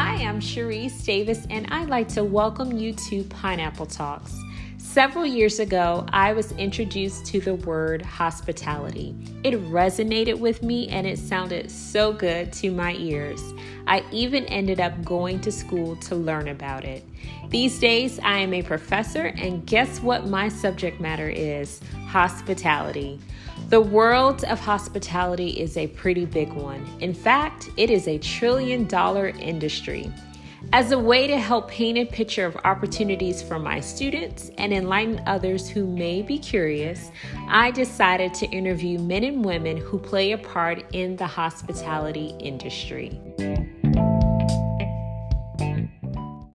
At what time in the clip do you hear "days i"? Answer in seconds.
17.78-18.38